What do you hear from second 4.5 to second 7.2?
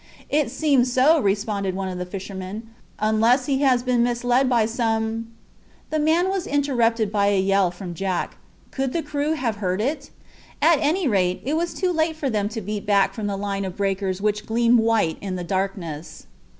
some—" The man was interrupted